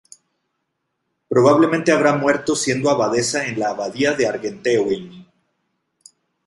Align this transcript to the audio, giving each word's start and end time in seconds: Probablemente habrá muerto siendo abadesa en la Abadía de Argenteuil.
Probablemente 1.29 1.91
habrá 1.91 2.15
muerto 2.15 2.55
siendo 2.55 2.89
abadesa 2.89 3.45
en 3.45 3.59
la 3.59 3.69
Abadía 3.69 4.13
de 4.13 4.25
Argenteuil. 4.25 5.27